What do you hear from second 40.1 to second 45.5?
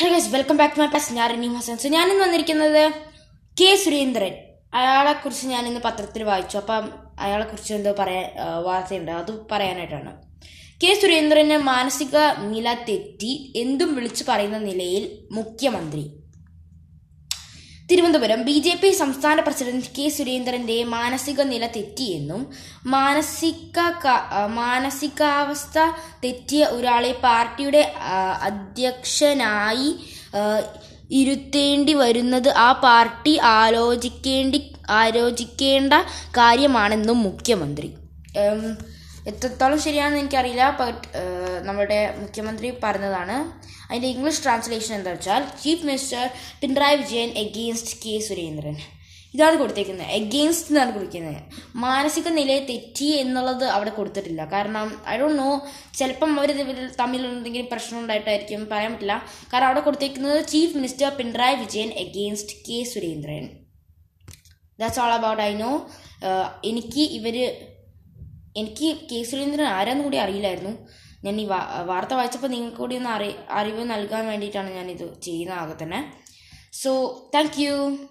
എനിക്കറിയില്ല ബട്ട് നമ്മുടെ മുഖ്യമന്ത്രി പറഞ്ഞതാണ്. അതിന്റെ ഇംഗ്ലീഷ് ട്രാൻസ്ലേഷൻ എന്താ വെച്ചാൽ